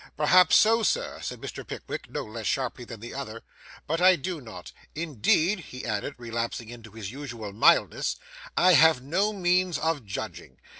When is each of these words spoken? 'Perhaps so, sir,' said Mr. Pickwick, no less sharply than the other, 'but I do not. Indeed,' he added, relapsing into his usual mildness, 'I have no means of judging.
'Perhaps 0.17 0.55
so, 0.55 0.81
sir,' 0.81 1.19
said 1.21 1.39
Mr. 1.39 1.63
Pickwick, 1.67 2.09
no 2.09 2.23
less 2.25 2.47
sharply 2.47 2.83
than 2.85 3.01
the 3.01 3.13
other, 3.13 3.43
'but 3.85 4.01
I 4.01 4.15
do 4.15 4.41
not. 4.41 4.71
Indeed,' 4.95 5.59
he 5.59 5.85
added, 5.85 6.15
relapsing 6.17 6.69
into 6.69 6.89
his 6.93 7.11
usual 7.11 7.53
mildness, 7.53 8.15
'I 8.57 8.73
have 8.73 9.03
no 9.03 9.31
means 9.31 9.77
of 9.77 10.03
judging. 10.03 10.57